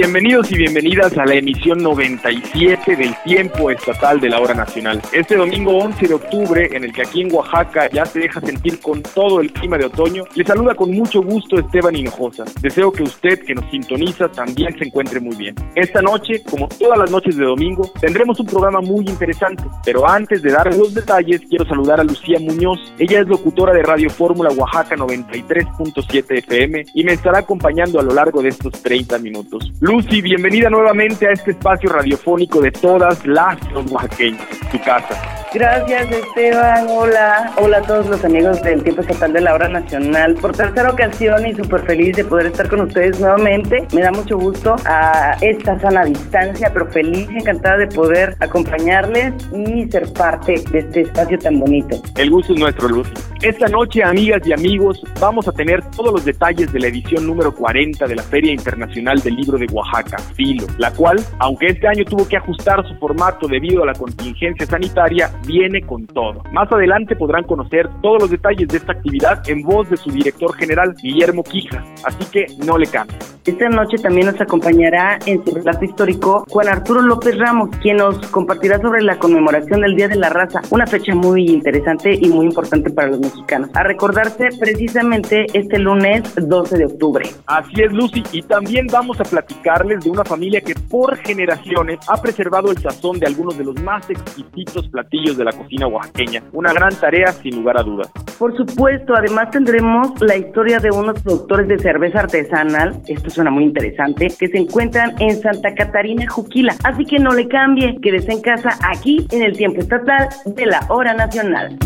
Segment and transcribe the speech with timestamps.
[0.00, 5.02] Bienvenidos y bienvenidas a la emisión 97 del tiempo estatal de la hora nacional.
[5.12, 8.78] Este domingo 11 de octubre, en el que aquí en Oaxaca ya se deja sentir
[8.78, 12.44] con todo el clima de otoño, le saluda con mucho gusto Esteban Hinojosa.
[12.60, 15.56] Deseo que usted que nos sintoniza también se encuentre muy bien.
[15.74, 20.42] Esta noche, como todas las noches de domingo, tendremos un programa muy interesante, pero antes
[20.42, 22.78] de dar los detalles, quiero saludar a Lucía Muñoz.
[23.00, 28.14] Ella es locutora de Radio Fórmula Oaxaca 93.7 FM y me estará acompañando a lo
[28.14, 29.72] largo de estos 30 minutos.
[29.88, 35.38] Lucy, bienvenida nuevamente a este espacio radiofónico de todas las los oaxaqueños, tu casa.
[35.54, 40.34] Gracias Esteban, hola, hola a todos los amigos del Tiempo Estatal de la Hora Nacional.
[40.34, 43.88] Por tercera ocasión y súper feliz de poder estar con ustedes nuevamente.
[43.94, 49.90] Me da mucho gusto a esta sana distancia, pero feliz, encantada de poder acompañarles y
[49.90, 51.96] ser parte de este espacio tan bonito.
[52.18, 53.10] El gusto es nuestro, Lucy.
[53.40, 57.54] Esta noche, amigas y amigos, vamos a tener todos los detalles de la edición número
[57.54, 62.04] 40 de la Feria Internacional del Libro de Oaxaca, FILO, la cual, aunque este año
[62.04, 66.42] tuvo que ajustar su formato debido a la contingencia sanitaria, viene con todo.
[66.52, 70.54] Más adelante podrán conocer todos los detalles de esta actividad en voz de su director
[70.56, 73.18] general, Guillermo Quija, así que no le cambien.
[73.44, 78.18] Esta noche también nos acompañará en su relato histórico Juan Arturo López Ramos, quien nos
[78.28, 82.44] compartirá sobre la conmemoración del Día de la Raza, una fecha muy interesante y muy
[82.44, 87.26] importante para los mexicanos, a recordarse precisamente este lunes 12 de octubre.
[87.46, 89.24] Así es, Lucy, y también vamos a
[89.58, 93.80] platicarles de una familia que por generaciones ha preservado el sazón de algunos de los
[93.82, 96.42] más exquisitos platillos de la cocina oaxaqueña.
[96.52, 98.10] Una gran tarea, sin lugar a dudas.
[98.38, 103.64] Por supuesto, además tendremos la historia de unos productores de cerveza artesanal, esto suena muy
[103.64, 106.74] interesante, que se encuentran en Santa Catarina, Juquila.
[106.84, 110.86] Así que no le cambie, quédese en casa aquí en el tiempo estatal de la
[110.88, 111.76] hora nacional.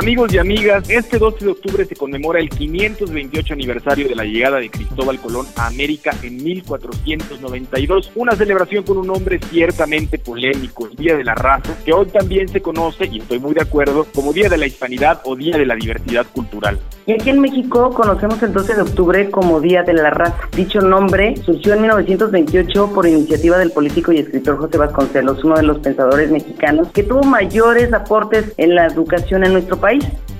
[0.00, 4.58] Amigos y amigas, este 12 de octubre se conmemora el 528 aniversario de la llegada
[4.58, 10.94] de Cristóbal Colón a América en 1492, una celebración con un nombre ciertamente polémico, el
[10.94, 14.32] Día de la Raza, que hoy también se conoce, y estoy muy de acuerdo, como
[14.32, 16.78] Día de la Hispanidad o Día de la Diversidad Cultural.
[17.04, 20.46] Y aquí en México conocemos el 12 de octubre como Día de la Raza.
[20.54, 25.64] Dicho nombre surgió en 1928 por iniciativa del político y escritor José Vasconcelos, uno de
[25.64, 29.87] los pensadores mexicanos que tuvo mayores aportes en la educación en nuestro país.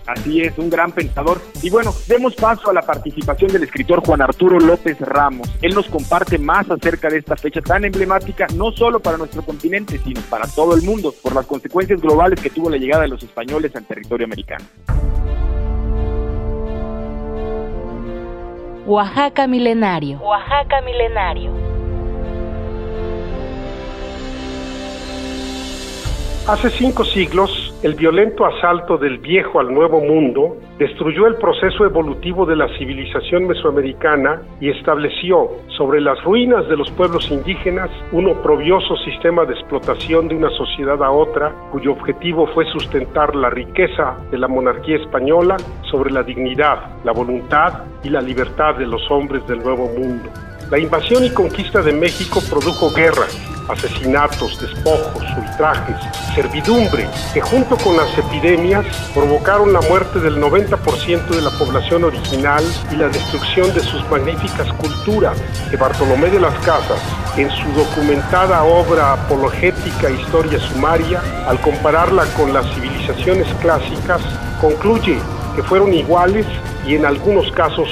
[0.06, 1.38] Así es, un gran pensador.
[1.62, 5.48] Y bueno, demos paso a la participación del escritor Juan Arturo López Ramos.
[5.60, 9.98] Él nos comparte más acerca de esta fecha tan emblemática, no solo para nuestro continente,
[9.98, 13.22] sino para todo el mundo, por las consecuencias globales que tuvo la llegada de los
[13.22, 14.64] españoles al territorio americano.
[18.86, 20.18] Oaxaca Milenario.
[20.20, 21.52] Oaxaca Milenario.
[26.46, 32.44] Hace cinco siglos, el violento asalto del viejo al nuevo mundo destruyó el proceso evolutivo
[32.44, 38.96] de la civilización mesoamericana y estableció sobre las ruinas de los pueblos indígenas un oprobioso
[39.04, 44.38] sistema de explotación de una sociedad a otra cuyo objetivo fue sustentar la riqueza de
[44.38, 45.56] la monarquía española
[45.88, 50.28] sobre la dignidad, la voluntad y la libertad de los hombres del nuevo mundo.
[50.70, 53.34] La invasión y conquista de México produjo guerras,
[53.68, 55.96] asesinatos, despojos, ultrajes,
[56.34, 58.84] servidumbre, que junto con las epidemias
[59.14, 62.62] provocaron la muerte del 90% de la población original
[62.92, 65.38] y la destrucción de sus magníficas culturas,
[65.70, 67.00] que Bartolomé de las Casas,
[67.38, 74.20] en su documentada obra apologética Historia Sumaria, al compararla con las civilizaciones clásicas,
[74.60, 75.18] concluye
[75.56, 76.44] que fueron iguales
[76.86, 77.88] y en algunos casos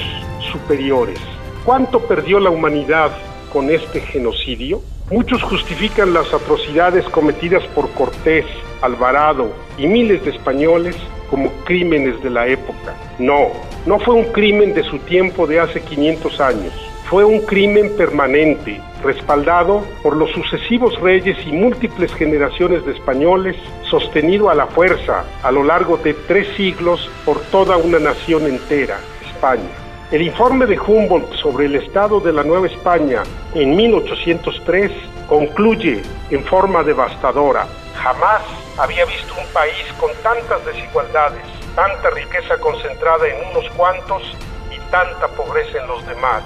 [0.52, 1.19] superiores.
[1.66, 3.10] ¿Cuánto perdió la humanidad
[3.52, 4.82] con este genocidio?
[5.10, 8.46] Muchos justifican las atrocidades cometidas por Cortés,
[8.82, 10.94] Alvarado y miles de españoles
[11.28, 12.94] como crímenes de la época.
[13.18, 13.48] No,
[13.84, 16.72] no fue un crimen de su tiempo de hace 500 años.
[17.10, 23.56] Fue un crimen permanente, respaldado por los sucesivos reyes y múltiples generaciones de españoles,
[23.90, 29.00] sostenido a la fuerza a lo largo de tres siglos por toda una nación entera,
[29.34, 29.85] España.
[30.12, 33.25] El informe de Humboldt sobre el estado de la Nueva España
[33.56, 34.93] en 1803
[35.29, 36.00] concluye
[36.31, 37.67] en forma devastadora.
[37.97, 38.43] Jamás
[38.79, 41.43] había visto un país con tantas desigualdades,
[41.75, 44.23] tanta riqueza concentrada en unos cuantos
[44.70, 46.44] y tanta pobreza en los demás.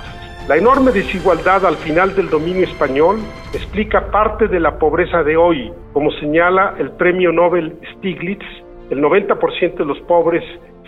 [0.48, 3.20] La enorme desigualdad al final del dominio español
[3.52, 8.46] explica parte de la pobreza de hoy, como señala el premio Nobel Stiglitz,
[8.88, 10.42] el 90% de los pobres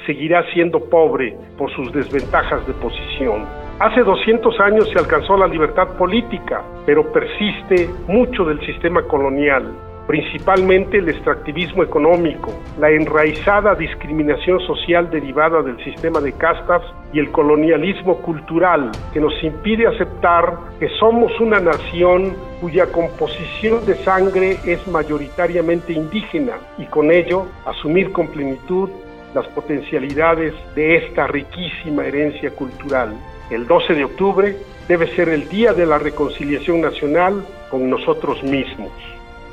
[0.07, 3.45] seguirá siendo pobre por sus desventajas de posición.
[3.79, 9.73] Hace 200 años se alcanzó la libertad política, pero persiste mucho del sistema colonial
[10.07, 16.83] principalmente el extractivismo económico, la enraizada discriminación social derivada del sistema de castas
[17.13, 23.95] y el colonialismo cultural que nos impide aceptar que somos una nación cuya composición de
[23.97, 28.91] sangre es mayoritariamente indígena y con ello asumir con plenitud
[29.35, 33.15] las potencialidades de esta riquísima herencia cultural.
[33.51, 34.57] El 12 de octubre
[34.89, 38.91] debe ser el Día de la Reconciliación Nacional con nosotros mismos.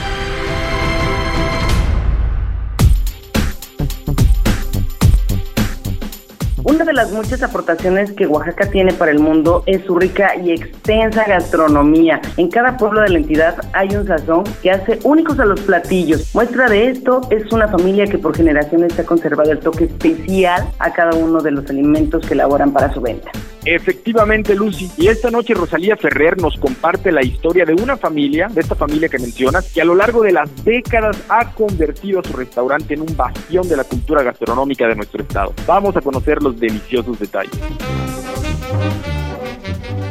[6.66, 10.50] Una de las muchas aportaciones que Oaxaca tiene para el mundo es su rica y
[10.50, 12.20] extensa gastronomía.
[12.38, 16.34] En cada pueblo de la entidad hay un sazón que hace únicos a los platillos.
[16.34, 20.92] Muestra de esto es una familia que por generaciones ha conservado el toque especial a
[20.92, 23.30] cada uno de los alimentos que elaboran para su venta.
[23.66, 24.92] Efectivamente, Lucy.
[24.98, 29.10] Y esta noche Rosalía Ferrer nos comparte la historia de una familia, de esta familia
[29.10, 33.02] que mencionas, que a lo largo de las décadas ha convertido a su restaurante en
[33.02, 35.54] un bastión de la cultura gastronómica de nuestro estado.
[35.66, 37.60] Vamos a conocer los deliciosos detalles.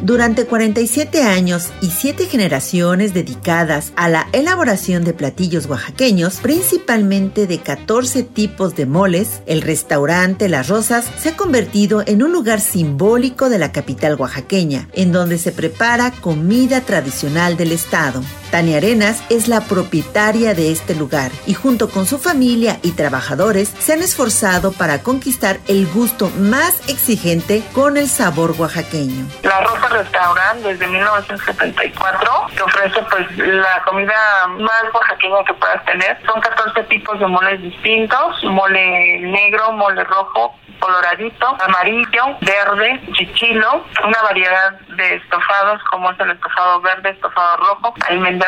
[0.05, 7.59] Durante 47 años y 7 generaciones dedicadas a la elaboración de platillos oaxaqueños, principalmente de
[7.61, 13.49] 14 tipos de moles, el restaurante Las Rosas se ha convertido en un lugar simbólico
[13.49, 18.23] de la capital oaxaqueña, en donde se prepara comida tradicional del estado.
[18.55, 23.69] Tania Arenas es la propietaria de este lugar y junto con su familia y trabajadores
[23.69, 29.27] se han esforzado para conquistar el gusto más exigente con el sabor oaxaqueño.
[29.43, 36.17] La Rosa Restaurant desde 1974 que ofrece pues la comida más oaxaqueña que puedas tener.
[36.25, 44.23] Son 14 tipos de moles distintos, mole negro, mole rojo, coloradito, amarillo, verde, chichilo, una
[44.23, 47.95] variedad de estofados como es el estofado verde, estofado rojo,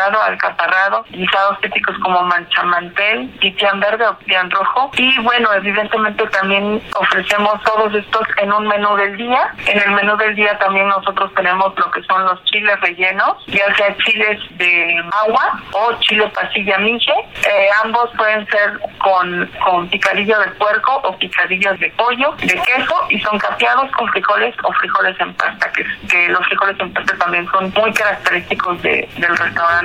[0.04, 7.62] alcaparrado, guisados típicos como manchamantel, pipián verde o pipián rojo y bueno, evidentemente también ofrecemos
[7.64, 9.54] todos estos en un menú del día.
[9.66, 13.74] En el menú del día también nosotros tenemos lo que son los chiles rellenos, ya
[13.76, 17.12] sea chiles de agua o chile pasilla miche.
[17.46, 23.06] Eh, ambos pueden ser con, con picadillo de puerco o picadillos de pollo, de queso
[23.10, 27.16] y son capeados con frijoles o frijoles en pasta, que, que los frijoles en pasta
[27.18, 29.75] también son muy característicos de, del restaurante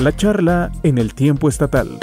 [0.00, 1.98] La charla en el tiempo estatal.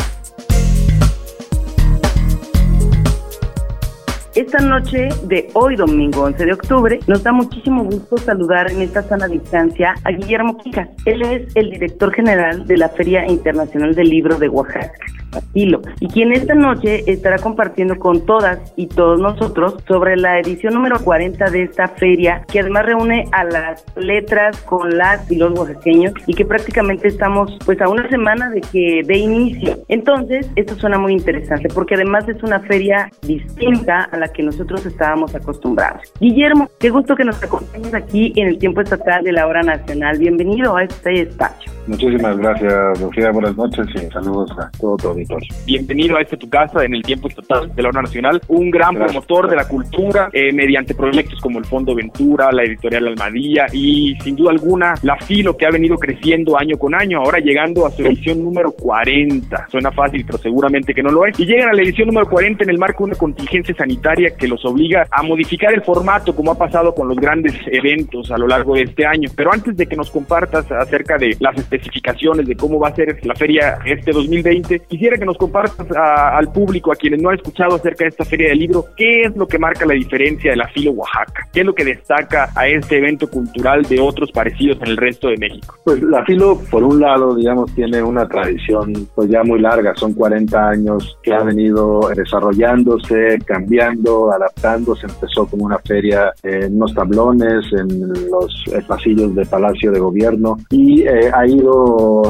[4.34, 9.04] Esta noche de hoy, domingo 11 de octubre, nos da muchísimo gusto saludar en esta
[9.04, 10.88] sana distancia a Guillermo Quijas.
[11.06, 15.21] Él es el director general de la Feria Internacional del Libro de Oaxaca.
[15.54, 21.00] Y quien esta noche estará compartiendo con todas y todos nosotros sobre la edición número
[21.00, 26.14] 40 de esta feria, que además reúne a las letras con las y los oaxaqueños
[26.28, 29.78] y que prácticamente estamos pues a una semana de que dé inicio.
[29.88, 34.86] Entonces, esto suena muy interesante porque además es una feria distinta a la que nosotros
[34.86, 36.12] estábamos acostumbrados.
[36.20, 40.18] Guillermo, qué gusto que nos acompañes aquí en el tiempo estatal de la hora nacional.
[40.18, 41.72] Bienvenido a este espacio.
[41.88, 43.32] Muchísimas gracias, Lucía.
[43.32, 45.50] Buenas noches y saludos a todo tu auditorio.
[45.66, 48.94] Bienvenido a este tu casa en el tiempo estatal de la hora nacional, un gran
[48.94, 49.12] Gracias.
[49.12, 54.16] promotor de la cultura eh, mediante proyectos como el Fondo Ventura, la editorial Almadía y
[54.22, 57.92] sin duda alguna la Filo que ha venido creciendo año con año, ahora llegando a
[57.92, 59.68] su edición número 40.
[59.70, 61.40] Suena fácil, pero seguramente que no lo es.
[61.40, 64.48] Y llegan a la edición número 40 en el marco de una contingencia sanitaria que
[64.48, 68.48] los obliga a modificar el formato como ha pasado con los grandes eventos a lo
[68.48, 69.30] largo de este año.
[69.36, 73.20] Pero antes de que nos compartas acerca de las especificaciones de cómo va a ser
[73.24, 77.36] la feria este 2020, quisiera que nos compartas a- al público, a quienes no han
[77.36, 80.58] escuchado acerca de esta feria del libro, qué es lo que marca la diferencia de
[80.58, 84.78] la Filo Oaxaca, qué es lo que destaca a este evento cultural de otros parecidos
[84.82, 85.76] en el resto de México.
[85.86, 90.14] Pues la Filo, por un lado, digamos, tiene una tradición pues ya muy larga, son
[90.14, 97.66] 40 años que ha venido desarrollándose, cambiando, adaptándose, empezó como una feria en unos tablones,
[97.74, 100.58] en los eh, pasillos de Palacio de Gobierno.
[100.70, 101.46] Y eh, ha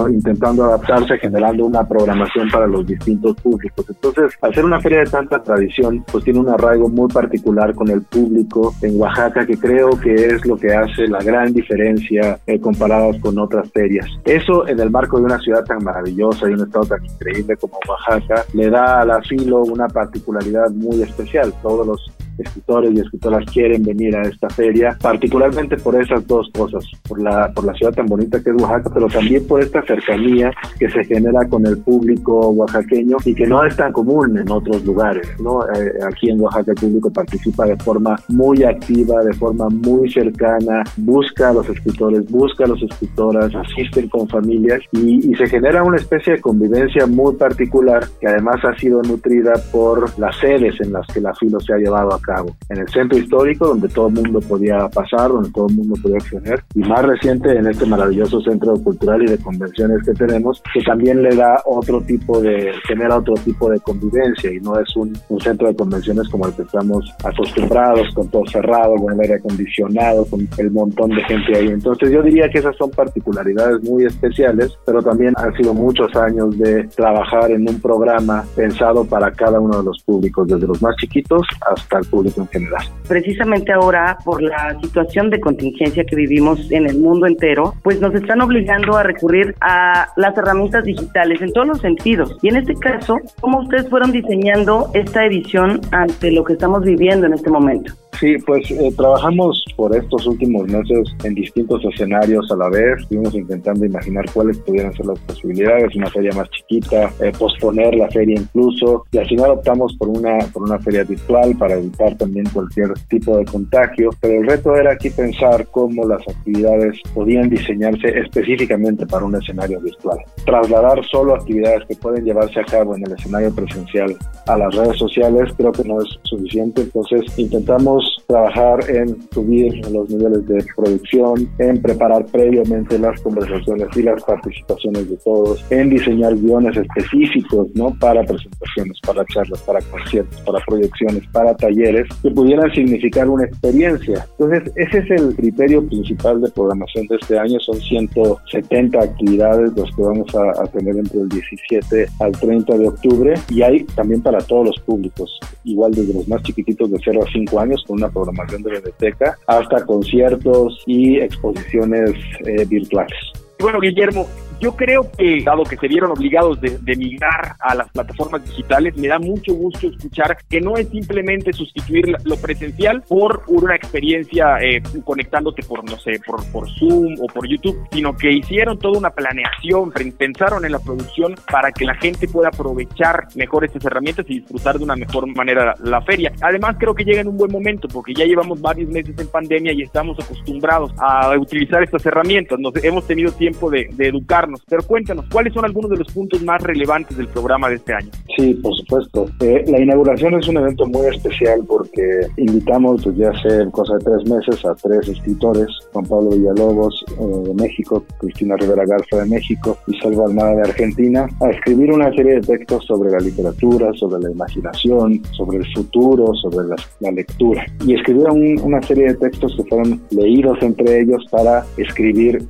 [0.09, 3.85] intentando adaptarse, generando una programación para los distintos públicos.
[3.89, 7.89] Entonces, al ser una feria de tanta tradición, pues tiene un arraigo muy particular con
[7.89, 12.59] el público en Oaxaca, que creo que es lo que hace la gran diferencia eh,
[12.59, 14.07] comparadas con otras ferias.
[14.25, 17.79] Eso en el marco de una ciudad tan maravillosa y un estado tan increíble como
[17.88, 21.53] Oaxaca, le da a la Filo una particularidad muy especial.
[21.61, 22.11] Todos los
[22.41, 27.51] escritores y escritoras quieren venir a esta feria, particularmente por esas dos cosas, por la,
[27.53, 31.03] por la ciudad tan bonita que es Oaxaca, pero también por esta cercanía que se
[31.05, 35.63] genera con el público oaxaqueño y que no es tan común en otros lugares, ¿no?
[35.63, 40.83] Eh, aquí en Oaxaca el público participa de forma muy activa, de forma muy cercana,
[40.98, 45.83] busca a los escritores, busca a las escritoras, asisten con familias y, y se genera
[45.83, 50.93] una especie de convivencia muy particular que además ha sido nutrida por las sedes en
[50.93, 52.30] las que la filo se ha llevado a cabo.
[52.69, 56.17] En el centro histórico, donde todo el mundo podía pasar, donde todo el mundo podía
[56.17, 60.81] acceder, y más reciente en este maravilloso centro cultural y de convenciones que tenemos, que
[60.81, 65.17] también le da otro tipo de, genera otro tipo de convivencia y no es un,
[65.29, 69.35] un centro de convenciones como el que estamos acostumbrados, con todo cerrado, con el aire
[69.35, 71.67] acondicionado, con el montón de gente ahí.
[71.67, 76.57] Entonces yo diría que esas son particularidades muy especiales, pero también han sido muchos años
[76.57, 80.95] de trabajar en un programa pensado para cada uno de los públicos, desde los más
[80.97, 82.84] chiquitos hasta el público en general.
[83.08, 88.13] Precisamente ahora, por la situación de contingencia que vivimos en el mundo entero, pues nos
[88.13, 92.38] están obligando a recurrir a las herramientas digitales en todos los sentidos.
[92.41, 97.25] Y en este caso, ¿cómo ustedes fueron diseñando esta edición ante lo que estamos viviendo
[97.25, 97.94] en este momento?
[98.20, 103.00] Sí, pues eh, trabajamos por estos últimos meses en distintos escenarios a la vez.
[103.01, 108.10] Estuvimos intentando imaginar cuáles pudieran ser las posibilidades, una feria más chiquita, eh, posponer la
[108.10, 112.46] feria incluso, y al final optamos por una, por una feria virtual para evitar también
[112.53, 114.10] cualquier tipo de contagio.
[114.20, 119.79] Pero el reto era aquí pensar cómo las actividades podían diseñarse específicamente para un escenario
[119.79, 120.20] virtual.
[120.46, 124.15] Trasladar solo actividades que pueden llevarse a cabo en el escenario presencial
[124.48, 130.10] a las redes sociales creo que no es suficiente, entonces intentamos trabajar en subir los
[130.10, 136.36] niveles de producción, en preparar previamente las conversaciones y las participaciones de todos, en diseñar
[136.36, 137.96] guiones específicos, ¿no?
[138.00, 141.90] Para presentaciones, para charlas, para conciertos, para proyecciones, para talleres
[142.21, 144.25] que pudieran significar una experiencia.
[144.38, 149.95] Entonces, ese es el criterio principal de programación de este año, son 170 actividades los
[149.95, 154.21] que vamos a, a tener entre el 17 al 30 de octubre y hay también
[154.21, 157.98] para todos los públicos, igual desde los más chiquititos de 0 a 5 años con
[157.98, 162.12] una programación de biblioteca hasta conciertos y exposiciones
[162.45, 163.17] eh, virtuales.
[163.62, 164.27] Bueno, Guillermo,
[164.62, 169.08] yo creo que, dado que se vieron obligados de, migrar a las plataformas digitales, me
[169.08, 174.84] da mucho gusto escuchar que no es simplemente sustituir lo presencial por una experiencia eh,
[175.03, 179.10] conectándote por, no sé, por, por Zoom o por YouTube, sino que hicieron toda una
[179.10, 184.41] planeación, pensaron en la producción para que la gente pueda aprovechar mejor estas herramientas y
[184.41, 186.32] disfrutar de una mejor manera la, feria.
[186.41, 189.72] Además, creo que llega en un buen momento porque ya llevamos varios meses en pandemia
[189.72, 192.60] y estamos acostumbrados a utilizar estas herramientas.
[192.60, 196.41] Nos hemos tenido tiempo de, de educarnos pero cuéntanos, ¿cuáles son algunos de los puntos
[196.43, 198.10] más relevantes del programa de este año?
[198.38, 199.25] Sí, por supuesto.
[199.41, 204.29] Eh, la inauguración es un evento muy especial porque invitamos desde hace cosa de tres
[204.29, 209.77] meses a tres escritores, Juan Pablo Villalobos eh, de México, Cristina Rivera Garza de México
[209.88, 214.24] y Salva Almada de Argentina, a escribir una serie de textos sobre la literatura, sobre
[214.24, 217.65] la imaginación, sobre el futuro, sobre la, lectura.
[217.86, 222.41] Y escribieron una serie de textos que fueron leídos entre ellos para escribir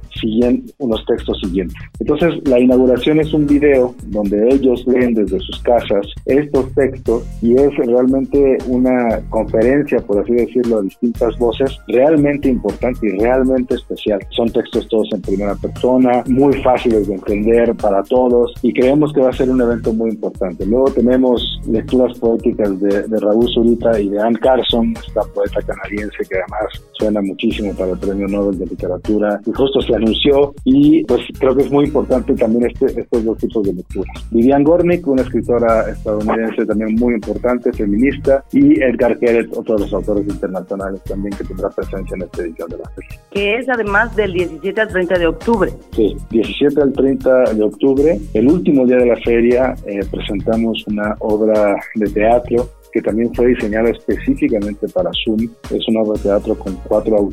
[0.91, 1.77] unos textos siguientes.
[1.99, 7.55] Entonces, la inauguración es un video donde ellos leen desde sus casas estos textos y
[7.55, 14.19] es realmente una conferencia, por así decirlo, a distintas voces, realmente importante y realmente especial.
[14.29, 19.21] Son textos todos en primera persona, muy fáciles de entender para todos y creemos que
[19.21, 20.65] va a ser un evento muy importante.
[20.65, 26.17] Luego tenemos lecturas poéticas de, de Raúl Zurita y de Anne Carson, esta poeta canadiense
[26.29, 30.80] que además suena muchísimo para el Premio Nobel de Literatura y justo se anunció y
[31.07, 34.25] pues creo que es muy importante también este, estos dos tipos de lecturas.
[34.31, 39.93] Vivian Gornick, una escritora estadounidense también muy importante, feminista, y Edgar Keret, otro de los
[39.93, 43.19] autores internacionales también que tendrá presencia en esta edición de la feria.
[43.31, 45.71] Que es además del 17 al 30 de octubre.
[45.91, 51.15] Sí, 17 al 30 de octubre, el último día de la feria, eh, presentamos una
[51.19, 55.49] obra de teatro que también fue diseñada específicamente para Zoom.
[55.69, 57.29] Es una obra de teatro con cuatro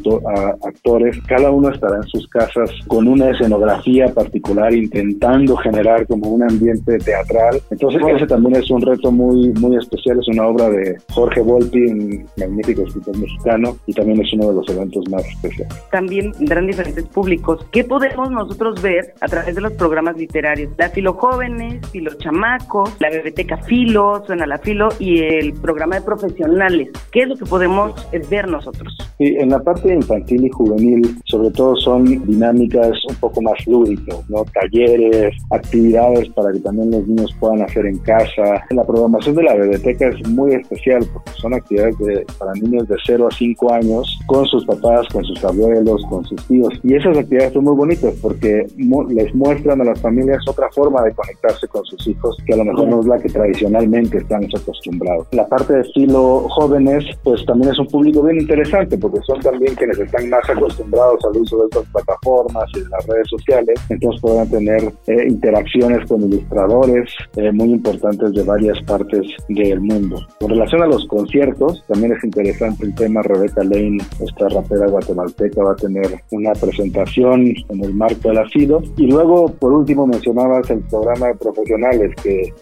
[0.64, 1.16] actores.
[1.26, 6.98] Cada uno estará en sus casas con una escenografía particular, intentando generar como un ambiente
[6.98, 7.60] teatral.
[7.70, 10.18] Entonces, ese también es un reto muy, muy especial.
[10.18, 14.54] Es una obra de Jorge Volpi, un magnífico escritor mexicano, y también es uno de
[14.54, 15.74] los eventos más especiales.
[15.90, 17.64] También tendrán diferentes públicos.
[17.72, 20.70] ¿Qué podemos nosotros ver a través de los programas literarios?
[20.76, 26.02] La Filo Jóvenes, Filo Chamacos, la Biblioteca Filo, Suena la Filo y el programa de
[26.02, 26.90] profesionales.
[27.12, 27.92] ¿Qué es lo que podemos
[28.30, 28.96] ver nosotros?
[29.18, 34.18] Sí, en la parte infantil y juvenil, sobre todo son dinámicas un poco más lúdicas,
[34.28, 34.44] ¿no?
[34.54, 38.64] Talleres, actividades para que también los niños puedan hacer en casa.
[38.70, 41.96] La programación de la biblioteca es muy especial porque son actividades
[42.38, 46.44] para niños de 0 a 5 años con sus papás, con sus abuelos, con sus
[46.46, 46.72] tíos.
[46.82, 48.66] Y esas actividades son muy bonitas porque
[49.08, 52.64] les muestran a las familias otra forma de conectarse con sus hijos que a lo
[52.64, 57.70] mejor no es la que tradicionalmente estamos acostumbrados la parte de estilo jóvenes, pues también
[57.72, 61.64] es un público bien interesante porque son también quienes están más acostumbrados al uso de
[61.66, 67.52] estas plataformas y de las redes sociales, entonces podrán tener eh, interacciones con ilustradores eh,
[67.52, 70.26] muy importantes de varias partes del mundo.
[70.40, 75.62] Con relación a los conciertos, también es interesante el tema, Rebeca Lane, esta rapera guatemalteca,
[75.62, 78.82] va a tener una presentación en el marco del AFIDO.
[78.96, 82.52] Y luego, por último, mencionabas el programa de profesionales, que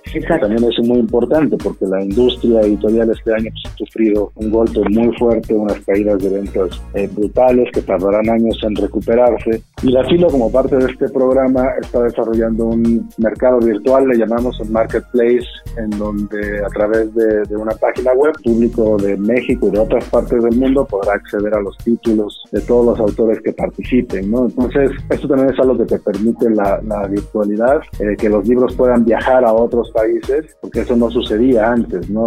[0.41, 5.15] también es muy importante porque la industria editorial este año ha sufrido un golpe muy
[5.17, 9.63] fuerte, unas caídas de ventas eh, brutales que tardarán años en recuperarse.
[9.83, 14.59] Y la FILO, como parte de este programa, está desarrollando un mercado virtual, le llamamos
[14.61, 19.71] un marketplace, en donde a través de, de una página web, público de México y
[19.73, 23.53] de otras partes del mundo podrá acceder a los títulos de todos los autores que
[23.53, 24.47] participen, ¿no?
[24.47, 28.75] Entonces, esto también es algo que te permite la, la virtualidad, eh, que los libros
[28.77, 32.27] puedan viajar a otros países, porque eso no sucedía antes, ¿no?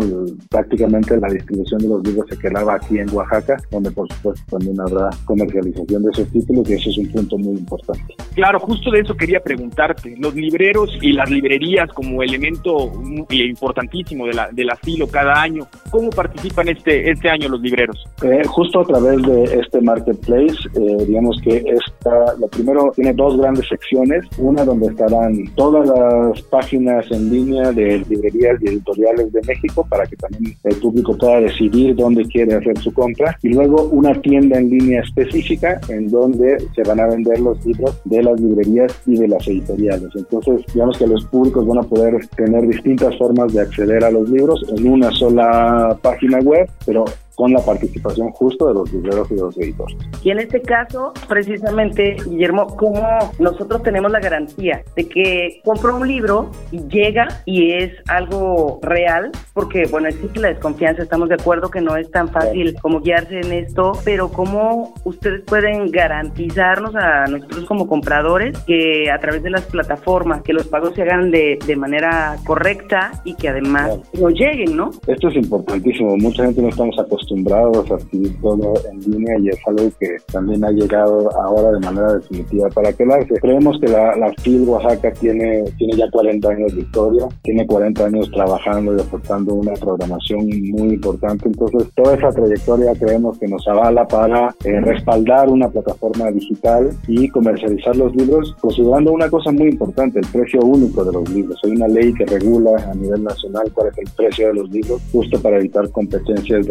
[0.50, 4.80] Prácticamente la distribución de los libros se quedaba aquí en Oaxaca, donde por supuesto también
[4.80, 8.16] habrá comercialización de esos títulos y eso es un punto muy importante.
[8.34, 10.16] Claro, justo de eso quería preguntarte.
[10.18, 12.92] Los libreros y las librerías como elemento
[13.30, 17.98] importantísimo de la, del asilo cada año, ¿cómo participan este, este año los libreros?
[18.24, 23.38] Eh, justo a través de este marketplace, eh, digamos que esta, lo primero tiene dos
[23.38, 29.42] grandes secciones, una donde estarán todas las páginas en línea de librerías y editoriales de
[29.48, 33.84] México para que también el público pueda decidir dónde quiere hacer su compra y luego
[33.86, 38.40] una tienda en línea específica en donde se van a vender los libros de las
[38.40, 40.10] librerías y de las editoriales.
[40.16, 44.30] Entonces, digamos que los públicos van a poder tener distintas formas de acceder a los
[44.30, 47.06] libros en una sola página web, pero
[47.40, 49.96] con la participación justo de los libreros y de los editores.
[50.24, 53.02] Y en este caso, precisamente, Guillermo, ¿cómo
[53.40, 59.32] nosotros tenemos la garantía de que compro un libro y llega y es algo real?
[59.54, 63.40] Porque, bueno, existe la desconfianza, estamos de acuerdo que no es tan fácil como guiarse
[63.40, 69.50] en esto, pero ¿cómo ustedes pueden garantizarnos a nosotros como compradores que a través de
[69.50, 74.30] las plataformas, que los pagos se hagan de, de manera correcta y que además no
[74.30, 74.92] lleguen, ¿no?
[75.08, 79.50] Esto es importantísimo, mucha gente no estamos acostumbrados acostumbrados a adquirir todo en línea y
[79.50, 83.36] es algo que también ha llegado ahora de manera definitiva para quedarse.
[83.42, 88.06] Creemos que la, la FIL Oaxaca tiene, tiene ya 40 años de historia, tiene 40
[88.06, 93.68] años trabajando y aportando una programación muy importante, entonces toda esa trayectoria creemos que nos
[93.68, 99.70] avala para eh, respaldar una plataforma digital y comercializar los libros, considerando una cosa muy
[99.70, 101.60] importante, el precio único de los libros.
[101.64, 105.02] Hay una ley que regula a nivel nacional cuál es el precio de los libros,
[105.12, 106.68] justo para evitar competencias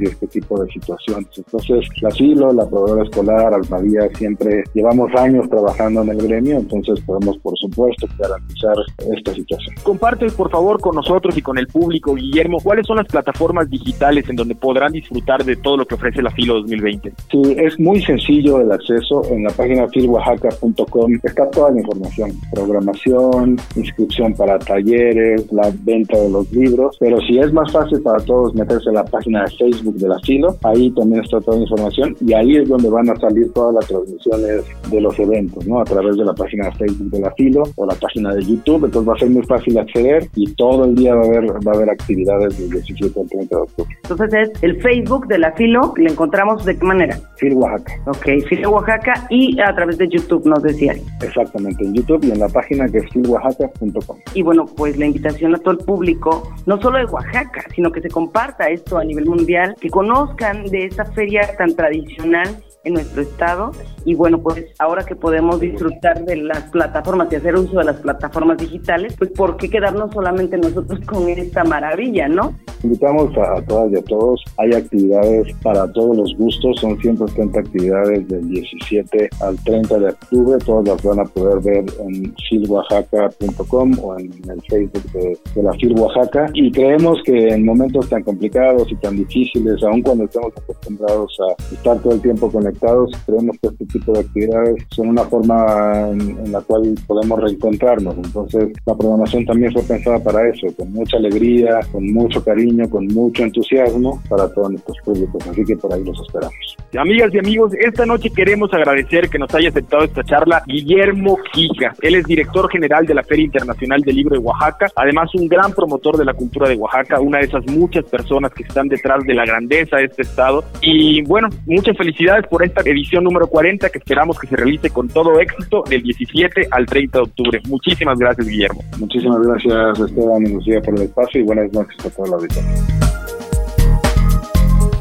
[0.00, 1.28] y este tipo de situaciones.
[1.36, 7.00] Entonces, la Silo, la proveedora escolar, Almadía, siempre llevamos años trabajando en el gremio, entonces
[7.00, 8.74] podemos, por supuesto, garantizar
[9.16, 9.74] esta situación.
[9.82, 14.28] Comparte, por favor, con nosotros y con el público, Guillermo, ¿cuáles son las plataformas digitales
[14.28, 17.12] en donde podrán disfrutar de todo lo que ofrece la Filo 2020?
[17.30, 19.22] Sí, es muy sencillo el acceso.
[19.30, 26.30] En la página filoaxaca.com está toda la información, programación, inscripción para talleres, la venta de
[26.30, 29.96] los libros, pero si es más fácil para todos meterse a la página de Facebook
[29.96, 33.16] de la FILO, ahí también está toda la información y ahí es donde van a
[33.16, 35.80] salir todas las transmisiones de los eventos, ¿no?
[35.80, 38.84] A través de la página de Facebook de la FILO o la página de YouTube,
[38.84, 41.72] entonces va a ser muy fácil acceder y todo el día va a haber, va
[41.72, 43.96] a haber actividades del 17 al 30 de octubre.
[44.02, 47.18] Entonces es el Facebook de la FILO, ¿le encontramos de qué manera?
[47.36, 47.92] FIL Oaxaca.
[48.06, 50.94] Ok, FILO Oaxaca y a través de YouTube nos decía.
[51.22, 54.16] Exactamente, en YouTube y en la página que es filoaxaca.com.
[54.34, 58.00] Y bueno, pues la invitación a todo el público, no solo de Oaxaca, sino que
[58.00, 62.48] se comparta esto a nivel mundial, que conozcan de esta feria tan tradicional
[62.86, 63.72] en nuestro estado.
[64.04, 67.96] Y bueno pues ahora que podemos disfrutar de las plataformas y hacer uso de las
[67.96, 73.92] plataformas digitales pues por qué quedarnos solamente nosotros con esta maravilla no invitamos a, todas
[73.92, 74.42] y a todos.
[74.58, 76.80] Hay actividades para todos los gustos.
[76.80, 80.58] Son 130 actividades del 17 al 30 de octubre.
[80.64, 85.72] Todas las van a poder ver en filoaxaca.com o en el Facebook de, de la
[85.72, 90.52] FIL Oaxaca y creemos que en momentos tan complicados y tan difíciles aun cuando estamos
[90.56, 92.75] acostumbrados a estar todo el tiempo conectados
[93.24, 98.16] creemos que este tipo de actividades son una forma en, la cual podemos reencontrarnos.
[98.16, 103.06] Entonces, la programación también fue pensada para eso, con mucha alegría, con mucho cariño, con
[103.08, 105.46] mucho entusiasmo para todos nuestros públicos.
[105.48, 106.76] Así que por ahí los esperamos.
[106.96, 111.94] Amigas y amigos, esta noche queremos agradecer que nos haya aceptado esta charla Guillermo Giga.
[112.00, 115.72] Él es director general de la Feria Internacional del Libro de Oaxaca, además un gran
[115.72, 119.34] promotor de la cultura de Oaxaca, una de esas muchas personas que están detrás de
[119.34, 120.64] la grandeza de este estado.
[120.80, 125.08] Y bueno, muchas felicidades por esta edición número 40 que esperamos que se realice con
[125.08, 127.60] todo éxito del 17 al 30 de octubre.
[127.68, 128.82] Muchísimas gracias, Guillermo.
[128.98, 132.62] Muchísimas gracias, Esteban y Lucía, por el espacio y buenas noches a toda la audiencia.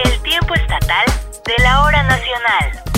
[0.03, 1.05] El tiempo estatal
[1.45, 2.94] de la hora nacional.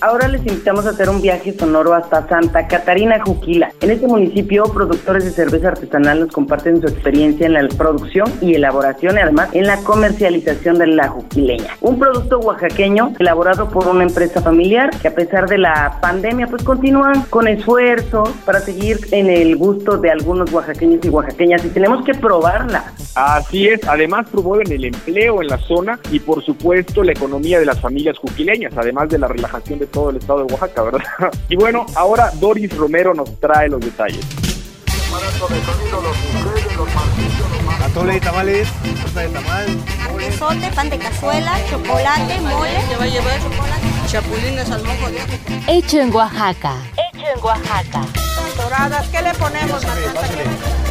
[0.00, 3.72] Ahora les invitamos a hacer un viaje sonoro hasta Santa Catarina Juquila.
[3.80, 8.54] En este municipio, productores de cerveza artesanal nos comparten su experiencia en la producción y
[8.54, 11.76] elaboración y además en la comercialización de la juquileña.
[11.80, 16.62] Un producto oaxaqueño elaborado por una empresa familiar que a pesar de la pandemia pues
[16.62, 22.04] continúan con esfuerzos para seguir en el gusto de algunos oaxaqueños y oaxaqueñas y tenemos
[22.04, 22.92] que probarla.
[23.14, 27.66] Así es, además promueven el empleo en la zona y por supuesto la economía de
[27.66, 31.02] las familias juquileñas, además de la relajación de todo el estado de Oaxaca, ¿verdad?
[31.48, 34.24] Y bueno, ahora Doris Romero nos trae los detalles.
[37.84, 38.68] Atole de tamales,
[39.02, 39.66] torta de tamal.
[40.74, 42.70] Pan de cazuela, chocolate, mole.
[42.88, 45.18] Te va a llevar chocolate, chapulines al mojo de
[45.66, 46.74] Hecho en Oaxaca.
[46.92, 48.06] Hecho en Oaxaca.
[48.56, 50.44] Doradas, ¿qué le ponemos, Pásale, pásale.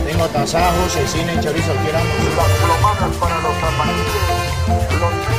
[0.06, 3.18] Tengo tasajos, cecina y chorizo, quieramos.
[3.20, 5.39] para los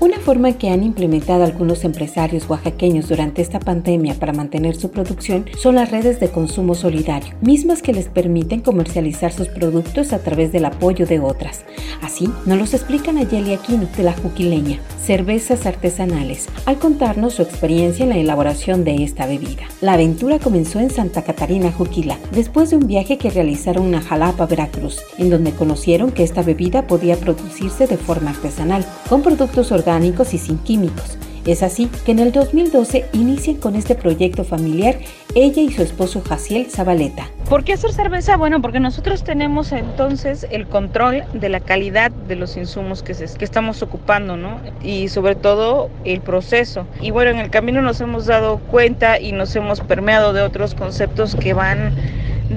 [0.00, 5.46] Una forma que han implementado algunos empresarios oaxaqueños durante esta pandemia para mantener su producción
[5.58, 10.52] son las redes de consumo solidario, mismas que les permiten comercializar sus productos a través
[10.52, 11.64] del apoyo de otras.
[12.00, 18.04] Así nos los explica Nayeli Aquino de la Juquileña, cervezas artesanales, al contarnos su experiencia
[18.04, 19.64] en la elaboración de esta bebida.
[19.80, 24.46] La aventura comenzó en Santa Catarina, Juquila, después de un viaje que realizaron a Jalapa,
[24.46, 29.87] Veracruz, en donde conocieron que esta bebida podía producirse de forma artesanal, con productos orgánicos
[29.88, 31.16] y sin químicos.
[31.46, 34.96] Es así que en el 2012 inician con este proyecto familiar
[35.34, 37.30] ella y su esposo Jaciel Zabaleta.
[37.48, 38.36] ¿Por qué hacer cerveza?
[38.36, 43.38] Bueno, porque nosotros tenemos entonces el control de la calidad de los insumos que, se-
[43.38, 44.60] que estamos ocupando, ¿no?
[44.82, 46.86] Y sobre todo el proceso.
[47.00, 50.74] Y bueno, en el camino nos hemos dado cuenta y nos hemos permeado de otros
[50.74, 51.94] conceptos que van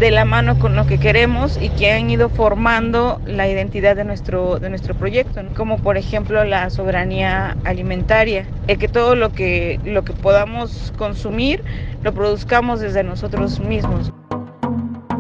[0.02, 4.04] de la mano con lo que queremos y que han ido formando la identidad de
[4.04, 9.80] nuestro, de nuestro proyecto, como por ejemplo la soberanía alimentaria, el que todo lo que,
[9.86, 11.64] lo que podamos consumir
[12.02, 14.12] lo produzcamos desde nosotros mismos.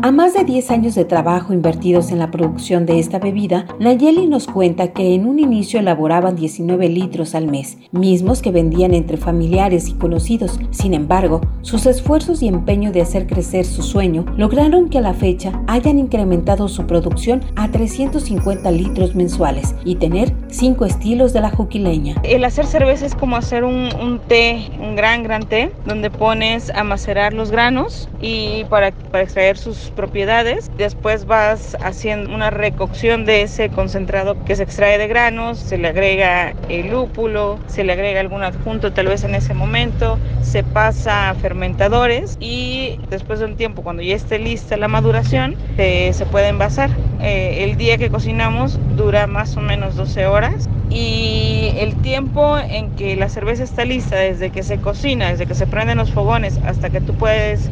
[0.03, 4.25] A más de 10 años de trabajo invertidos en la producción de esta bebida, Nayeli
[4.25, 9.17] nos cuenta que en un inicio elaboraban 19 litros al mes, mismos que vendían entre
[9.17, 10.59] familiares y conocidos.
[10.71, 15.13] Sin embargo, sus esfuerzos y empeño de hacer crecer su sueño lograron que a la
[15.13, 21.51] fecha hayan incrementado su producción a 350 litros mensuales y tener 5 estilos de la
[21.51, 22.15] juquileña.
[22.23, 26.71] El hacer cerveza es como hacer un, un té, un gran, gran té, donde pones
[26.71, 30.71] a macerar los granos y para, para extraer sus propiedades.
[30.77, 35.87] Después vas haciendo una recocción de ese concentrado que se extrae de granos, se le
[35.89, 41.29] agrega el lúpulo, se le agrega algún adjunto tal vez en ese momento, se pasa
[41.29, 46.25] a fermentadores y después de un tiempo, cuando ya esté lista la maduración, se, se
[46.25, 46.89] puede envasar.
[47.21, 52.91] Eh, el día que cocinamos dura más o menos 12 horas y el tiempo en
[52.95, 56.59] que la cerveza está lista, desde que se cocina, desde que se prenden los fogones
[56.65, 57.69] hasta que tú puedes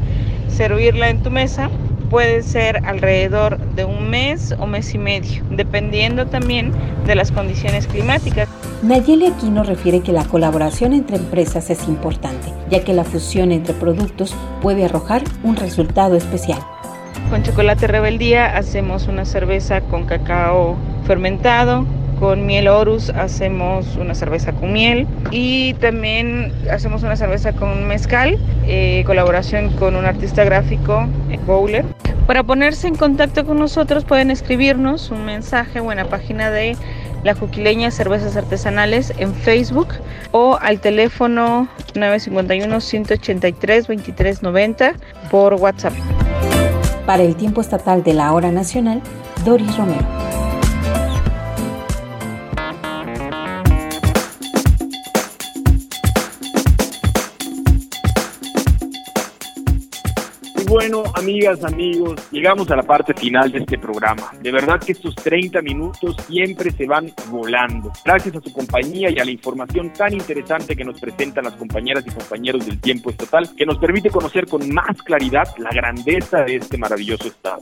[0.47, 1.69] servirla en tu mesa,
[2.09, 6.71] puede ser alrededor de un mes o mes y medio, dependiendo también
[7.05, 8.49] de las condiciones climáticas.
[8.81, 13.73] Nayeli Aquino refiere que la colaboración entre empresas es importante, ya que la fusión entre
[13.73, 16.59] productos puede arrojar un resultado especial.
[17.29, 21.85] Con Chocolate Rebeldía hacemos una cerveza con cacao fermentado,
[22.19, 28.37] con miel Horus hacemos una cerveza con miel y también hacemos una cerveza con mezcal,
[28.67, 31.07] eh, colaboración con un artista gráfico,
[31.45, 31.85] Bowler.
[32.27, 36.77] Para ponerse en contacto con nosotros pueden escribirnos un mensaje o en la página de
[37.23, 39.87] La Juquileña Cervezas Artesanales en Facebook
[40.31, 44.93] o al teléfono 951-183-2390
[45.31, 45.93] por WhatsApp.
[47.07, 49.01] Para el tiempo estatal de la hora nacional,
[49.43, 50.28] Doris Romero.
[60.69, 64.31] Bueno, amigas, amigos, llegamos a la parte final de este programa.
[64.39, 67.91] De verdad que estos 30 minutos siempre se van volando.
[68.05, 72.05] Gracias a su compañía y a la información tan interesante que nos presentan las compañeras
[72.05, 76.57] y compañeros del tiempo estatal, que nos permite conocer con más claridad la grandeza de
[76.57, 77.61] este maravilloso estado.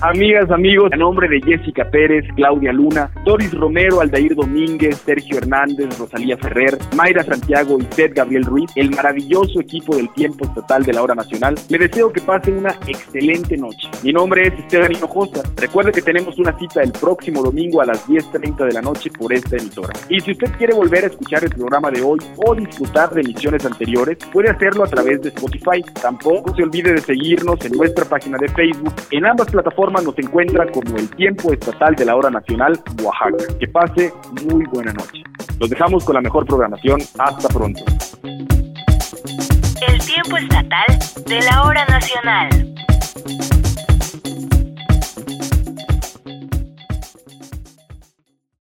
[0.00, 5.98] Amigas, amigos, a nombre de Jessica Pérez, Claudia Luna, Doris Romero, Aldair Domínguez, Sergio Hernández,
[5.98, 10.92] Rosalía Ferrer, Mayra Santiago y Ted Gabriel Ruiz, el maravilloso equipo del tiempo estatal de
[10.92, 13.88] la hora nacional, le deseo que pasen una excelente noche.
[14.04, 15.42] Mi nombre es Esteban Hinojosa.
[15.56, 19.32] Recuerde que tenemos una cita el próximo domingo a las 10.30 de la noche por
[19.32, 19.94] esta emisora.
[20.08, 23.66] Y si usted quiere volver a escuchar el programa de hoy o disfrutar de emisiones
[23.66, 25.82] anteriores, puede hacerlo a través de Spotify.
[26.00, 28.94] Tampoco se olvide de seguirnos en nuestra página de Facebook.
[29.10, 33.58] En ambas plataformas nos encuentra como el tiempo estatal de la hora nacional Oaxaca.
[33.58, 34.12] Que pase
[34.44, 35.22] muy buena noche.
[35.58, 37.00] Los dejamos con la mejor programación.
[37.18, 37.82] Hasta pronto.
[38.22, 42.74] El tiempo estatal de la hora nacional.